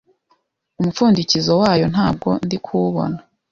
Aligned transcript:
Umupfundikozo 0.79 1.51
wayo 1.61 1.85
ntawo 1.93 2.31
ndikubona 2.45 3.17